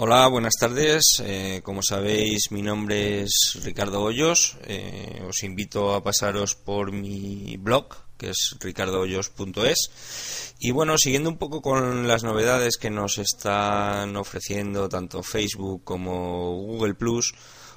Hola, 0.00 0.28
buenas 0.28 0.54
tardes. 0.54 1.20
Eh, 1.24 1.60
como 1.64 1.82
sabéis, 1.82 2.52
mi 2.52 2.62
nombre 2.62 3.22
es 3.22 3.58
Ricardo 3.64 4.00
Hoyos. 4.00 4.56
Eh, 4.62 5.20
os 5.26 5.42
invito 5.42 5.92
a 5.92 6.04
pasaros 6.04 6.54
por 6.54 6.92
mi 6.92 7.56
blog, 7.56 7.88
que 8.16 8.30
es 8.30 8.54
ricardohoyos.es. 8.60 10.54
Y 10.60 10.70
bueno, 10.70 10.96
siguiendo 10.98 11.28
un 11.28 11.36
poco 11.36 11.60
con 11.60 12.06
las 12.06 12.22
novedades 12.22 12.76
que 12.76 12.90
nos 12.90 13.18
están 13.18 14.14
ofreciendo 14.14 14.88
tanto 14.88 15.24
Facebook 15.24 15.82
como 15.82 16.52
Google 16.52 16.94
Plus, 16.94 17.34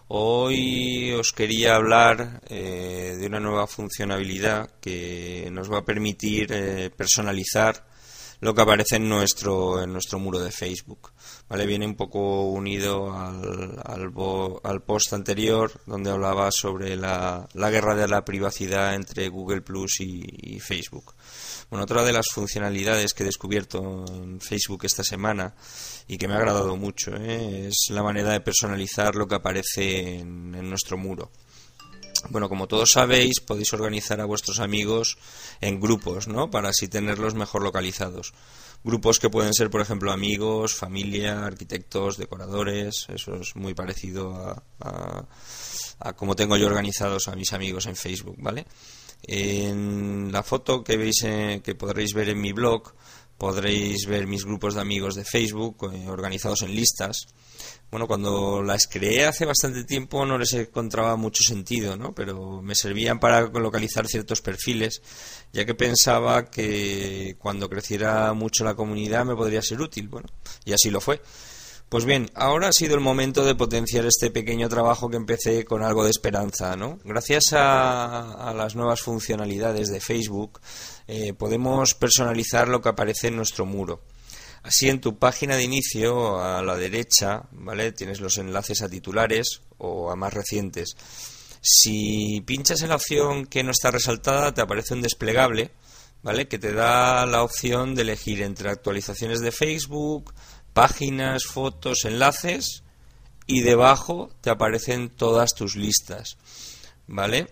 hoy 0.08 1.14
os 1.14 1.32
quería 1.32 1.74
hablar 1.74 2.44
eh, 2.50 3.18
de 3.20 3.26
una 3.26 3.40
nueva 3.40 3.66
funcionalidad 3.66 4.70
que 4.80 5.50
nos 5.52 5.72
va 5.72 5.80
a 5.80 5.86
permitir 5.86 6.94
personalizar 6.96 7.84
lo 8.42 8.56
que 8.56 8.62
aparece 8.62 8.96
en 8.96 9.08
nuestro, 9.08 9.82
en 9.82 9.94
nuestro 9.94 10.20
muro 10.20 10.40
de 10.40 10.52
Facebook. 10.52 11.12
¿vale? 11.48 11.68
Viene 11.68 11.86
un 11.86 11.96
poco 11.96 12.42
unido 12.50 13.14
al, 13.16 13.80
al, 14.64 14.82
post 14.82 15.14
anterior 15.14 15.72
donde 15.86 16.10
hablaba 16.10 16.52
sobre 16.52 16.98
la, 16.98 17.48
la, 17.54 17.70
guerra 17.70 17.96
de 17.96 18.08
la 18.08 18.26
privacidad 18.26 18.96
entre 18.96 19.30
Google 19.30 19.62
Plus 19.62 20.02
y, 20.02 20.60
Facebook. 20.60 21.14
Bueno, 21.70 21.84
otra 21.84 22.04
de 22.04 22.14
las 22.14 22.28
funcionalidades 22.34 23.14
que 23.14 23.24
he 23.24 23.26
descubierto 23.26 24.06
en 24.08 24.42
Facebook 24.42 24.86
esta 24.86 25.04
semana 25.04 25.54
y 26.08 26.18
que 26.18 26.28
me 26.28 26.34
ha 26.34 26.38
agradado 26.38 26.76
mucho 26.76 27.16
¿eh? 27.16 27.68
es 27.68 27.90
la 27.90 28.04
manera 28.04 28.32
de 28.32 28.42
personalizar 28.42 29.16
lo 29.16 29.28
que 29.28 29.36
aparece 29.36 30.20
en 30.20 30.70
nuestro 30.70 30.98
muro. 30.98 31.32
Bueno, 32.30 32.50
como 32.50 32.68
todos 32.68 32.92
sabéis, 32.92 33.40
podéis 33.40 33.74
organizar 33.74 34.22
a 34.22 34.26
vuestros 34.26 34.60
amigos 34.60 35.18
en 35.60 35.80
grupos, 35.80 36.28
¿no? 36.28 36.50
Para 36.50 36.70
así 36.70 36.88
tenerlos 36.88 37.34
mejor 37.34 37.64
localizados. 37.64 38.34
Grupos 38.84 39.20
que 39.20 39.30
pueden 39.30 39.54
ser, 39.54 39.70
por 39.70 39.82
ejemplo, 39.82 40.12
amigos, 40.12 40.74
familia, 40.74 41.46
arquitectos, 41.46 42.18
decoradores. 42.18 43.06
Eso 43.10 43.36
es 43.36 43.56
muy 43.56 43.74
parecido 43.74 44.36
a, 44.80 45.28
a, 46.00 46.14
como 46.14 46.36
tengo 46.36 46.58
yo 46.58 46.68
organizados 46.68 47.28
a 47.28 47.36
mis 47.36 47.54
amigos 47.54 47.86
en 47.86 47.96
Facebook, 47.96 48.38
¿vale? 48.40 48.66
En 49.24 50.32
la 50.32 50.42
foto 50.42 50.84
que 50.84 50.98
veis, 50.98 51.22
que 51.64 51.76
podréis 51.76 52.14
ver 52.14 52.30
en 52.30 52.42
mi 52.42 52.54
blog, 52.54 52.92
podréis 53.42 54.06
ver 54.06 54.28
mis 54.28 54.46
grupos 54.46 54.76
de 54.76 54.82
amigos 54.82 55.16
de 55.16 55.26
Facebook 55.26 55.90
eh, 55.92 56.08
organizados 56.08 56.62
en 56.62 56.76
listas 56.76 57.26
bueno, 57.92 58.08
cuando 58.08 58.64
las 58.64 58.88
creé 58.88 59.26
hace 59.26 59.46
bastante 59.46 59.84
tiempo 59.84 60.26
no 60.26 60.38
les 60.38 60.54
encontraba 60.54 61.18
mucho 61.18 61.44
sentido, 61.44 61.98
¿no? 61.98 62.16
Pero 62.16 62.62
me 62.62 62.74
servían 62.74 63.20
para 63.20 63.42
localizar 63.42 64.08
ciertos 64.08 64.42
perfiles, 64.42 65.02
ya 65.52 65.66
que 65.66 65.76
pensaba 65.76 66.50
que 66.50 67.36
cuando 67.38 67.70
creciera 67.70 68.32
mucho 68.32 68.64
la 68.64 68.76
comunidad 68.76 69.26
me 69.26 69.36
podría 69.36 69.62
ser 69.62 69.82
útil, 69.82 70.08
bueno, 70.08 70.30
y 70.64 70.72
así 70.72 70.90
lo 70.90 71.02
fue. 71.02 71.22
Pues 71.92 72.06
bien, 72.06 72.32
ahora 72.36 72.70
ha 72.70 72.72
sido 72.72 72.96
el 72.96 73.02
momento 73.02 73.44
de 73.44 73.54
potenciar 73.54 74.06
este 74.06 74.32
pequeño 74.32 74.70
trabajo 74.70 75.10
que 75.10 75.18
empecé 75.18 75.66
con 75.66 75.84
algo 75.84 76.06
de 76.06 76.10
esperanza, 76.10 76.78
¿no? 76.78 77.00
Gracias 77.04 77.52
a, 77.52 78.54
las 78.56 78.78
nuevas 78.78 79.02
funcionalidades 79.02 79.90
de 79.90 80.00
Facebook, 80.00 80.62
eh, 81.10 81.34
podemos 81.34 81.94
personalizar 81.94 82.70
lo 82.70 82.80
que 82.80 82.88
aparece 82.88 83.28
en 83.28 83.36
nuestro 83.36 83.66
muro. 83.66 84.04
Así 84.64 84.88
en 84.88 85.02
tu 85.02 85.20
página 85.20 85.58
de 85.58 85.64
inicio 85.64 86.42
a 86.42 86.62
la 86.62 86.78
derecha, 86.78 87.44
¿vale? 87.52 87.92
Tienes 87.92 88.22
los 88.22 88.38
enlaces 88.38 88.82
a 88.82 88.88
titulares 88.88 89.62
o 89.78 90.12
a 90.12 90.16
más 90.16 90.34
recientes. 90.34 90.96
Si 91.60 92.40
pinchas 92.46 92.84
en 92.84 92.90
la 92.90 92.96
opción 92.96 93.46
que 93.48 93.64
no 93.64 93.72
está 93.72 93.92
resaltada, 93.92 94.54
te 94.54 94.62
aparece 94.62 94.94
un 94.94 95.02
desplegable, 95.02 95.72
¿vale? 96.24 96.48
Que 96.48 96.58
te 96.58 96.72
da 96.72 97.26
la 97.26 97.44
opción 97.44 97.96
de 97.96 98.04
elegir 98.04 98.42
entre 98.44 98.70
actualizaciones 98.70 99.42
de 99.42 99.52
Facebook, 99.52 100.34
páginas, 100.74 101.44
fotos, 101.46 102.06
enlaces 102.06 102.84
y 103.48 103.62
debajo 103.62 104.30
te 104.42 104.50
aparecen 104.50 105.10
todas 105.10 105.54
tus 105.54 105.76
listas, 105.76 106.38
¿vale? 107.08 107.48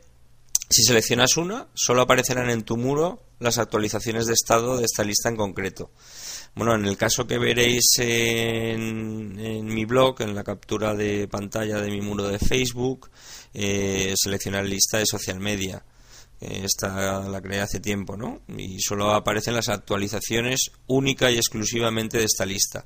Si 0.70 0.84
seleccionas 0.84 1.36
una, 1.38 1.68
solo 1.74 2.04
aparecerán 2.04 2.50
en 2.50 2.64
tu 2.64 2.78
muro 2.78 3.24
las 3.40 3.58
actualizaciones 3.58 4.28
de 4.28 4.34
estado 4.34 4.78
de 4.78 4.86
esta 4.86 5.04
lista 5.04 5.30
en 5.30 5.36
concreto. 5.36 5.92
Bueno, 6.56 6.76
en 6.76 6.86
el 6.86 6.98
caso 6.98 7.26
que 7.26 7.38
veréis 7.38 7.86
en, 7.98 9.66
mi 9.66 9.86
blog, 9.86 10.22
en 10.22 10.36
la 10.36 10.44
captura 10.44 10.94
de 10.94 11.28
pantalla 11.28 11.80
de 11.82 11.90
mi 11.90 12.02
muro 12.02 12.28
de 12.28 12.38
Facebook, 12.38 13.10
eh, 13.54 14.14
seleccionar 14.16 14.66
lista 14.66 14.98
de 14.98 15.06
social 15.06 15.40
media. 15.40 15.84
Esta 16.40 17.22
la 17.28 17.42
creé 17.42 17.62
hace 17.62 17.80
tiempo, 17.80 18.16
¿no? 18.16 18.42
Y 18.48 18.80
solo 18.80 19.14
aparecen 19.14 19.56
las 19.56 19.70
actualizaciones 19.70 20.72
única 20.88 21.32
y 21.32 21.38
exclusivamente 21.38 22.18
de 22.18 22.26
esta 22.26 22.46
lista. 22.46 22.86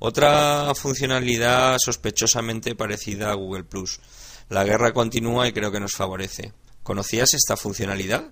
Otra 0.00 0.72
funcionalidad 0.74 1.76
sospechosamente 1.78 2.74
parecida 2.74 3.30
a 3.30 3.34
Google 3.34 3.64
Plus. 3.64 4.00
La 4.48 4.64
guerra 4.64 4.92
continúa 4.92 5.46
y 5.46 5.52
creo 5.52 5.70
que 5.70 5.78
nos 5.78 5.92
favorece. 5.92 6.52
¿Conocías 6.82 7.34
esta 7.34 7.56
funcionalidad? 7.56 8.24